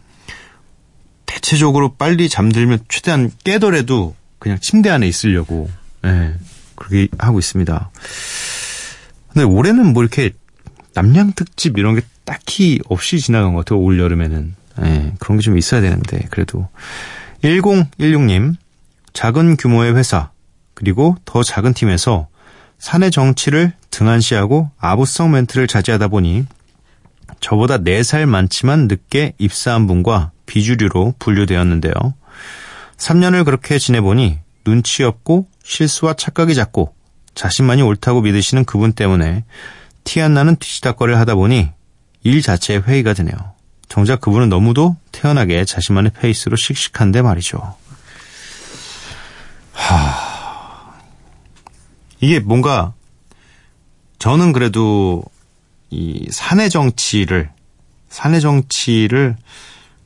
대체적으로 1.26 1.94
빨리 1.96 2.30
잠들면 2.30 2.80
최대한 2.88 3.32
깨더라도 3.44 4.16
그냥 4.40 4.58
침대 4.62 4.90
안에 4.90 5.08
있으려고 5.08 5.70
네, 6.02 6.34
그렇게 6.76 7.10
하고 7.18 7.40
있습니다. 7.40 7.92
근데 9.34 9.44
올해는 9.44 9.92
뭐 9.94 10.02
이렇게 10.04 10.32
남양 10.94 11.34
특집 11.36 11.78
이런 11.78 11.96
게 11.96 12.02
딱히 12.24 12.80
없이 12.88 13.20
지나간 13.20 13.54
것 13.54 13.66
같아요. 13.66 13.80
올 13.82 14.00
여름에는 14.00 14.56
네, 14.80 15.14
그런 15.20 15.38
게 15.38 15.42
좀 15.42 15.58
있어야 15.58 15.82
되는데 15.82 16.28
그래도 16.30 16.68
1016님 17.44 18.56
작은 19.14 19.58
규모의 19.58 19.96
회사 19.96 20.32
그리고 20.74 21.16
더 21.26 21.44
작은 21.44 21.74
팀에서 21.74 22.28
사내 22.78 23.10
정치를 23.10 23.74
등한시하고 23.90 24.70
아부성 24.78 25.32
멘트를 25.32 25.68
자제하다 25.68 26.10
보니 26.10 26.46
저보다 27.40 27.80
4살 27.80 28.26
많지만 28.26 28.88
늦게 28.88 29.34
입사한 29.38 29.88
분과 29.88 30.32
비주류로 30.46 31.16
분류되었는데요. 31.20 31.94
3년을 32.98 33.46
그렇게 33.46 33.80
지내보니 33.80 34.40
눈치 34.64 35.04
없고 35.04 35.48
실수와 35.64 36.14
착각이 36.14 36.56
잦고 36.56 36.94
자신만이 37.36 37.82
옳다고 37.82 38.22
믿으시는 38.22 38.66
그분 38.66 38.94
때문에 38.94 39.44
티 40.04 40.22
안 40.22 40.34
나는 40.34 40.56
뒤치다거리를 40.56 41.20
하다 41.20 41.36
보니 41.36 41.70
일 42.24 42.42
자체에 42.42 42.78
회의가 42.78 43.14
드네요. 43.14 43.36
정작 43.90 44.22
그분은 44.22 44.50
너무도 44.50 44.96
태연하게 45.18 45.66
자신만의 45.66 46.12
페이스로 46.12 46.56
씩씩한데 46.56 47.24
말이죠. 47.24 47.76
하... 49.74 50.94
이게 52.20 52.40
뭔가 52.40 52.94
저는 54.20 54.54
그래도 54.54 55.24
이 55.90 56.28
사내 56.32 56.70
정치를 56.70 57.50
사내 58.10 58.40
정치를 58.40 59.36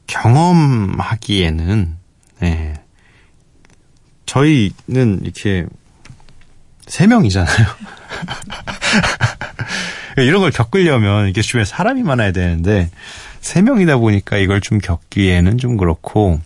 경험하기에는 0.08 1.98
네. 2.40 2.74
저희는 4.26 5.22
이렇게 5.24 5.66
세 6.88 7.06
명이잖아요. 7.08 7.52
이런 10.18 10.42
걸 10.42 10.52
겪으려면 10.52 11.30
이게 11.30 11.42
주변에 11.42 11.66
사람이 11.66 12.04
많아야 12.04 12.32
되는데 12.32 12.90
세 13.40 13.62
명이다 13.62 13.98
보니까 13.98 14.38
이걸 14.38 14.62
좀 14.62 14.78
겪기에는 14.80 15.58
좀 15.58 15.78
그렇고 15.78 16.40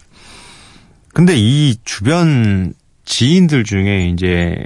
근데 1.13 1.34
이 1.36 1.78
주변 1.86 2.73
지인들 3.06 3.63
중에 3.63 4.08
이제 4.08 4.58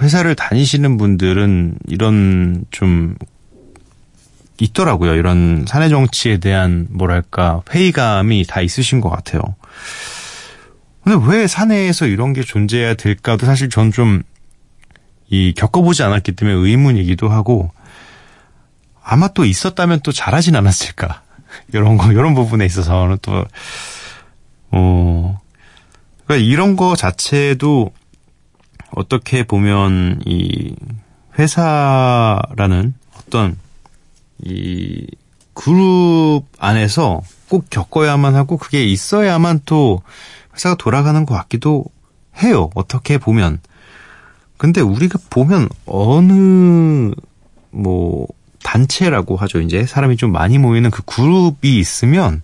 회사를 0.00 0.34
다니시는 0.34 0.96
분들은 0.98 1.78
이런 1.88 2.64
좀 2.70 3.16
있더라고요. 4.60 5.14
이런 5.14 5.64
사내 5.66 5.88
정치에 5.88 6.38
대한 6.38 6.86
뭐랄까 6.90 7.62
회의감이 7.70 8.44
다 8.46 8.60
있으신 8.60 9.00
것 9.00 9.08
같아요. 9.08 9.40
근데 11.02 11.18
왜 11.26 11.46
사내에서 11.46 12.06
이런 12.06 12.32
게 12.34 12.42
존재해야 12.42 12.94
될까도 12.94 13.46
사실 13.46 13.68
전 13.68 13.90
좀 13.90 14.22
이 15.32 15.52
겪어보지 15.56 16.02
않았기 16.02 16.32
때문에 16.32 16.56
의문이기도 16.56 17.28
하고 17.28 17.70
아마 19.12 19.26
또 19.26 19.44
있었다면 19.44 20.00
또 20.04 20.12
잘하진 20.12 20.54
않았을까 20.54 21.22
이런 21.72 21.96
거 21.96 22.12
이런 22.12 22.32
부분에 22.32 22.64
있어서는 22.64 23.18
또 23.22 23.44
어. 24.70 25.40
그러니까 26.24 26.46
이런 26.48 26.76
거 26.76 26.94
자체도 26.94 27.90
어떻게 28.92 29.42
보면 29.42 30.20
이 30.26 30.76
회사라는 31.36 32.94
어떤 33.18 33.58
이 34.38 35.08
그룹 35.54 36.44
안에서 36.60 37.22
꼭 37.48 37.68
겪어야만 37.68 38.36
하고 38.36 38.58
그게 38.58 38.84
있어야만 38.84 39.62
또 39.64 40.02
회사가 40.54 40.76
돌아가는 40.76 41.26
것 41.26 41.34
같기도 41.34 41.84
해요. 42.44 42.70
어떻게 42.76 43.18
보면. 43.18 43.58
근데 44.56 44.80
우리가 44.80 45.18
보면 45.30 45.68
어느 45.86 47.10
뭐 47.70 48.28
단체라고 48.62 49.36
하죠. 49.36 49.60
이제 49.60 49.86
사람이 49.86 50.16
좀 50.16 50.32
많이 50.32 50.58
모이는 50.58 50.90
그 50.90 51.02
그룹이 51.02 51.78
있으면 51.78 52.42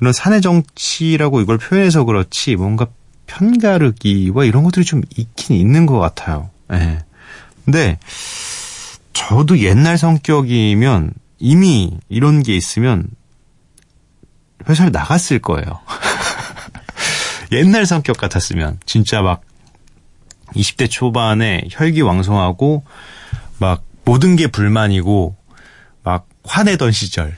이런 0.00 0.12
사내 0.12 0.40
정치라고 0.40 1.40
이걸 1.40 1.58
표현해서 1.58 2.04
그렇지 2.04 2.56
뭔가 2.56 2.86
편가르기와 3.26 4.44
이런 4.44 4.64
것들이 4.64 4.84
좀 4.84 5.02
있긴 5.16 5.56
있는 5.56 5.86
것 5.86 5.98
같아요. 5.98 6.50
예. 6.72 6.76
네. 6.76 6.98
근데 7.64 7.98
저도 9.12 9.58
옛날 9.60 9.98
성격이면 9.98 11.12
이미 11.38 11.98
이런 12.08 12.42
게 12.42 12.56
있으면 12.56 13.08
회사를 14.68 14.90
나갔을 14.92 15.38
거예요. 15.38 15.80
옛날 17.52 17.86
성격 17.86 18.16
같았으면 18.16 18.78
진짜 18.86 19.20
막 19.22 19.42
20대 20.54 20.90
초반에 20.90 21.62
혈기왕성하고 21.70 22.84
막 23.58 23.82
모든 24.10 24.34
게 24.34 24.48
불만이고 24.48 25.36
막 26.02 26.26
화내던 26.42 26.90
시절 26.90 27.36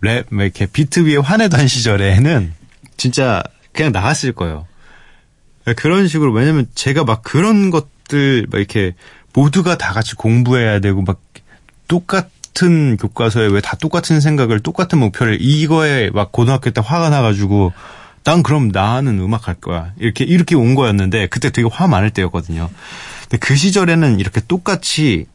랩 0.00 0.26
이렇게 0.32 0.66
비트 0.66 1.06
위에 1.06 1.18
화내던 1.18 1.68
시절에는 1.68 2.52
진짜 2.96 3.44
그냥 3.72 3.92
나갔을 3.92 4.32
거예요. 4.32 4.66
그런 5.76 6.08
식으로 6.08 6.32
왜냐면 6.32 6.66
제가 6.74 7.04
막 7.04 7.22
그런 7.22 7.70
것들 7.70 8.48
막 8.50 8.58
이렇게 8.58 8.96
모두가 9.34 9.78
다 9.78 9.92
같이 9.92 10.16
공부해야 10.16 10.80
되고 10.80 11.00
막 11.02 11.20
똑같은 11.86 12.96
교과서에 12.96 13.46
왜 13.46 13.60
다 13.60 13.76
똑같은 13.76 14.20
생각을 14.20 14.58
똑같은 14.58 14.98
목표를 14.98 15.38
이거에 15.40 16.10
막 16.10 16.32
고등학교 16.32 16.70
때 16.70 16.82
화가 16.84 17.10
나가지고 17.10 17.72
난 18.24 18.42
그럼 18.42 18.70
나는 18.72 19.20
음악 19.20 19.46
할 19.46 19.54
거야 19.54 19.92
이렇게 19.96 20.24
이렇게 20.24 20.56
온 20.56 20.74
거였는데 20.74 21.28
그때 21.28 21.50
되게 21.50 21.68
화 21.70 21.86
많을 21.86 22.10
때였거든요. 22.10 22.68
근데 23.20 23.36
그 23.36 23.54
시절에는 23.54 24.18
이렇게 24.18 24.40
똑같이 24.48 25.26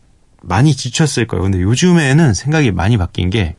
많이 0.45 0.75
지쳤을 0.75 1.27
거예요. 1.27 1.43
근데 1.43 1.61
요즘에는 1.61 2.33
생각이 2.33 2.71
많이 2.71 2.97
바뀐 2.97 3.29
게, 3.29 3.55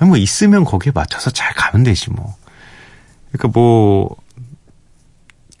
뭐 0.00 0.16
있으면 0.16 0.64
거기에 0.64 0.92
맞춰서 0.94 1.30
잘 1.30 1.54
가면 1.54 1.84
되지 1.84 2.10
뭐. 2.10 2.34
그러니까 3.30 3.48
뭐, 3.58 4.16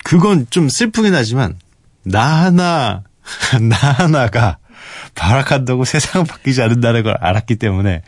그건 0.04 0.46
좀 0.50 0.68
슬프긴 0.68 1.14
하지만, 1.14 1.58
나 2.02 2.44
하나, 2.44 3.02
나 3.60 3.76
하나가 3.76 4.58
발악한다고 5.14 5.84
세상 5.84 6.24
바뀌지 6.24 6.60
않는다는 6.60 7.04
걸 7.04 7.16
알았기 7.20 7.56
때문에, 7.56 8.02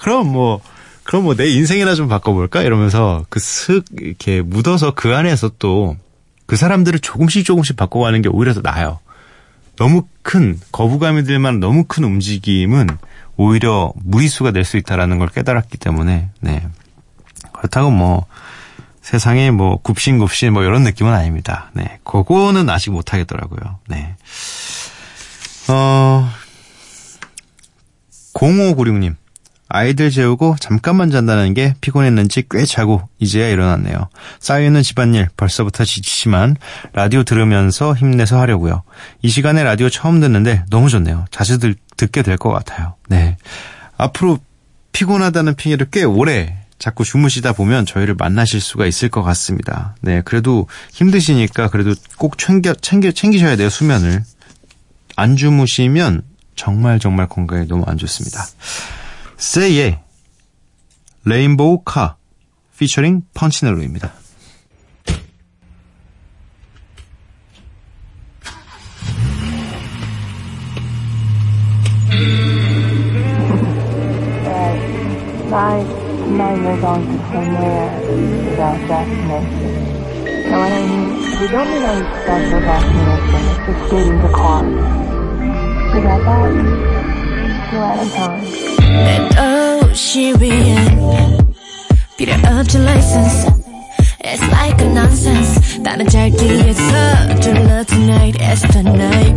그럼 0.00 0.32
뭐, 0.32 0.60
그럼 1.04 1.24
뭐 1.24 1.34
내 1.34 1.46
인생이나 1.48 1.94
좀 1.94 2.08
바꿔볼까? 2.08 2.62
이러면서 2.62 3.24
그 3.30 3.40
슥 3.40 3.84
이렇게 3.98 4.42
묻어서 4.42 4.92
그 4.94 5.14
안에서 5.14 5.50
또 5.58 5.96
그 6.46 6.56
사람들을 6.56 7.00
조금씩 7.00 7.44
조금씩 7.44 7.76
바꿔가는 7.76 8.22
게 8.22 8.30
오히려 8.30 8.54
더 8.54 8.62
나아요. 8.62 9.00
너무 9.78 10.02
큰 10.22 10.60
거부감이 10.72 11.24
들만 11.24 11.60
너무 11.60 11.84
큰 11.84 12.04
움직임은 12.04 12.88
오히려 13.36 13.92
무리수가 13.96 14.50
될 14.50 14.64
수 14.64 14.76
있다라는 14.76 15.18
걸 15.18 15.28
깨달았기 15.28 15.78
때문에 15.78 16.30
네 16.40 16.66
그렇다고 17.52 17.90
뭐 17.90 18.26
세상에 19.00 19.50
뭐 19.50 19.76
굽신굽신 19.80 20.52
뭐 20.52 20.64
이런 20.64 20.82
느낌은 20.82 21.12
아닙니다. 21.12 21.70
네 21.74 21.98
그거는 22.04 22.68
아직 22.68 22.90
못 22.90 23.12
하겠더라고요. 23.14 23.78
네. 23.88 24.16
어 25.68 26.28
0596님 28.34 29.14
아이들 29.70 30.10
재우고 30.10 30.56
잠깐만 30.60 31.10
잔다는 31.10 31.52
게 31.52 31.74
피곤했는지 31.80 32.44
꽤 32.50 32.64
자고 32.64 33.02
이제야 33.18 33.48
일어났네요. 33.48 34.08
쌓여있는 34.40 34.82
집안일 34.82 35.28
벌써부터 35.36 35.84
지치지만 35.84 36.56
라디오 36.94 37.22
들으면서 37.22 37.94
힘내서 37.94 38.40
하려고요. 38.40 38.82
이 39.22 39.28
시간에 39.28 39.62
라디오 39.62 39.90
처음 39.90 40.20
듣는데 40.20 40.64
너무 40.70 40.88
좋네요. 40.88 41.26
자주 41.30 41.58
들, 41.58 41.74
듣게 41.96 42.22
될 42.22 42.38
것 42.38 42.50
같아요. 42.50 42.94
네. 43.08 43.36
앞으로 43.98 44.38
피곤하다는 44.92 45.56
핑계를 45.56 45.88
꽤 45.90 46.04
오래 46.04 46.56
자꾸 46.78 47.04
주무시다 47.04 47.52
보면 47.52 47.84
저희를 47.84 48.14
만나실 48.14 48.60
수가 48.60 48.86
있을 48.86 49.08
것 49.08 49.22
같습니다. 49.22 49.96
네. 50.00 50.22
그래도 50.24 50.66
힘드시니까 50.92 51.68
그래도 51.68 51.94
꼭 52.16 52.38
챙겨, 52.38 52.72
챙겨, 52.74 53.10
챙기셔야 53.10 53.56
돼요. 53.56 53.68
수면을. 53.68 54.22
안 55.16 55.36
주무시면 55.36 56.22
정말 56.54 57.00
정말 57.00 57.28
건강에 57.28 57.64
너무 57.66 57.84
안 57.86 57.98
좋습니다. 57.98 58.46
세이의 59.38 60.02
레인보우 61.24 61.82
카 61.84 62.16
피처링 62.76 63.22
펀치넬로입니다. 63.34 64.12
You're 87.70 87.80
right 87.80 87.98
on 87.98 88.08
time. 88.10 88.40
내 89.04 89.28
도시 89.88 90.32
위엔 90.40 91.52
필요 92.16 92.32
없지 92.34 92.78
license 92.78 93.46
It's 94.24 94.42
like 94.50 94.80
a 94.80 94.90
nonsense 94.90 95.82
다른 95.82 96.08
절기에서 96.08 97.40
둘러 97.40 97.84
tonight 97.84 98.38
It's 98.40 98.66
the 98.72 98.82
night 98.82 99.34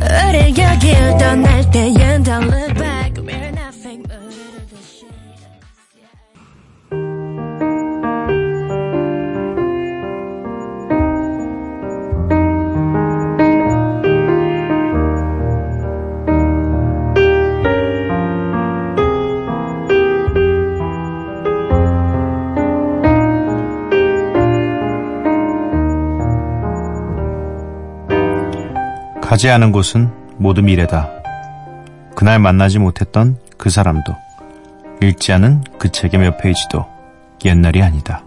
우리 0.00 0.60
여길 0.60 1.18
떠날 1.18 1.70
때엔 1.70 2.22
Don't 2.24 2.50
look 2.50 2.74
back 2.74 3.14
We're 3.18 3.50
nothing 3.52 3.69
않은 29.48 29.72
곳은 29.72 30.10
모두 30.36 30.62
미래다. 30.62 31.08
그날 32.14 32.38
만나지 32.38 32.78
못했던 32.78 33.38
그 33.56 33.70
사람도 33.70 34.12
읽지 35.02 35.32
않은 35.32 35.64
그 35.78 35.90
책의 35.90 36.20
몇 36.20 36.36
페이지도 36.36 36.86
옛날이 37.44 37.82
아니다. 37.82 38.22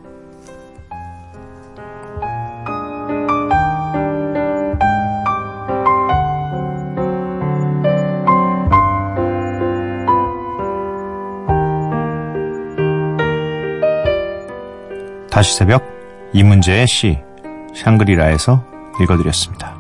다시 15.30 15.56
새벽 15.56 15.84
이문재의 16.34 16.88
시 16.88 17.20
샹그리라에서 17.76 18.64
읽어드렸습니다. 19.02 19.73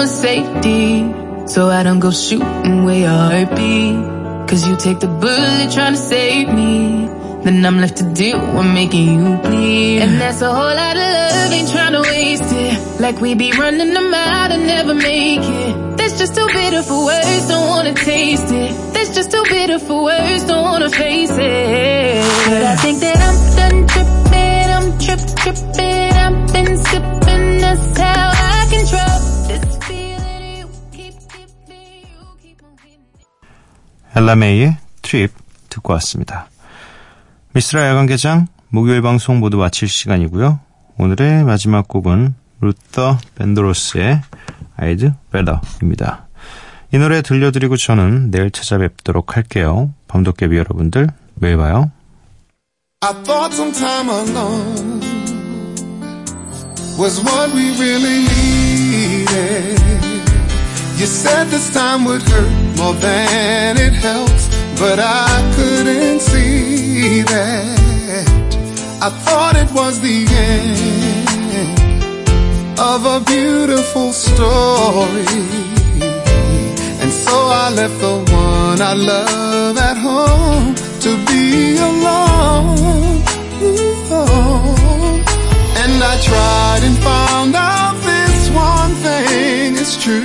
On 0.00 0.06
safety. 0.08 1.46
So 1.46 1.68
I 1.68 1.82
don't 1.82 2.00
go 2.00 2.10
shooting 2.10 2.84
where 2.84 3.00
your 3.00 3.08
heart 3.08 3.50
beat. 3.56 4.48
Cause 4.48 4.66
you 4.66 4.76
take 4.76 4.98
the 5.00 5.06
bullet 5.06 5.72
trying 5.72 5.94
to 5.94 5.98
save 5.98 6.48
me. 6.48 7.06
Then 7.44 7.64
I'm 7.64 7.78
left 7.80 7.96
to 7.98 8.04
deal 8.04 8.38
with 8.38 8.66
making 8.66 9.06
you 9.14 9.36
bleed. 9.38 10.02
And 10.02 10.20
that's 10.20 10.42
a 10.42 10.52
whole 10.52 10.74
lot 10.82 10.96
of 10.96 11.02
love, 11.02 11.52
ain't 11.52 11.70
trying 11.70 11.92
to 11.92 12.02
waste 12.02 12.52
it. 12.66 13.00
Like 13.00 13.20
we 13.20 13.34
be 13.34 13.52
running 13.52 13.94
them 13.94 14.12
out 14.12 14.50
and 14.50 14.66
never 14.66 14.94
make 14.94 15.40
it. 15.40 15.96
That's 15.96 16.18
just 16.18 16.34
too 16.34 16.46
bitter 16.48 16.82
for 16.82 17.04
words, 17.04 17.48
don't 17.48 17.68
wanna 17.68 17.94
taste 17.94 18.50
it. 18.50 18.70
That's 18.92 19.14
just 19.14 19.30
too 19.30 19.44
bitter 19.44 19.78
for 19.78 20.04
words, 20.04 20.44
don't 20.44 20.64
wanna 20.64 20.90
face 20.90 21.30
it. 21.30 22.24
But 22.50 22.62
I 22.72 22.76
think 22.76 23.00
that 23.00 23.18
I'm 23.28 23.38
done 23.58 23.86
tripping, 23.92 24.68
I'm 24.76 24.88
trip 24.98 25.20
tripping. 25.40 26.12
I've 26.24 26.52
been 26.52 26.76
sipping, 26.76 27.58
that's 27.58 27.98
how 27.98 28.39
엘라메이의 34.14 34.76
Trip 35.02 35.32
듣고 35.68 35.92
왔습니다. 35.94 36.48
미쓰라 37.52 37.86
야간개장 37.88 38.48
목요일 38.68 39.02
방송 39.02 39.40
모두 39.40 39.56
마칠 39.56 39.88
시간이고요. 39.88 40.60
오늘의 40.98 41.44
마지막 41.44 41.88
곡은 41.88 42.34
루터 42.60 43.18
벤드로스의 43.36 44.20
I'd 44.78 45.14
Rather입니다. 45.32 46.26
이 46.92 46.98
노래 46.98 47.22
들려드리고 47.22 47.76
저는 47.76 48.30
내일 48.30 48.50
찾아뵙도록 48.50 49.36
할게요. 49.36 49.94
밤도깨비 50.08 50.56
여러분들 50.56 51.08
내일 51.36 51.56
봐요. 51.56 51.90
I 53.00 53.14
thought 53.22 53.54
some 53.54 53.72
time 53.72 54.10
alone 54.10 55.00
was 56.98 57.22
what 57.24 57.54
we 57.54 57.70
really 57.78 58.69
You 59.30 61.06
said 61.06 61.44
this 61.48 61.72
time 61.72 62.04
would 62.04 62.22
hurt 62.22 62.76
more 62.76 62.94
than 62.94 63.76
it 63.76 63.92
helps, 63.92 64.48
but 64.78 64.98
I 64.98 65.28
couldn't 65.54 66.20
see 66.20 67.22
that. 67.22 68.26
I 69.00 69.10
thought 69.24 69.54
it 69.56 69.70
was 69.72 70.00
the 70.00 70.26
end 70.28 71.00
of 72.78 73.06
a 73.06 73.20
beautiful 73.20 74.12
story. 74.12 75.26
And 77.00 77.12
so 77.12 77.34
I 77.64 77.70
left 77.70 78.00
the 78.00 78.16
one 78.32 78.80
I 78.82 78.94
love 78.94 79.76
at 79.78 79.96
home 79.96 80.74
to 81.04 81.10
be 81.28 81.76
alone. 81.76 83.22
And 85.82 86.02
I 86.02 86.14
tried 86.20 86.82
and 86.82 86.96
found 86.98 87.54
out 87.54 88.09
one 88.54 88.94
thing 88.96 89.76
is 89.76 89.96
true 89.96 90.24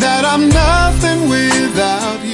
that 0.00 0.24
I'm 0.24 0.48
nothing 0.48 1.28
without 1.28 2.24